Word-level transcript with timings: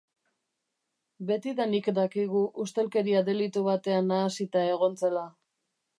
Betidanik 1.31 1.89
dakigu 1.99 2.41
ustelkeria-delitu 2.65 3.63
batean 3.71 4.13
nahasita 4.15 4.65
egon 4.75 4.99
zela. 5.05 5.27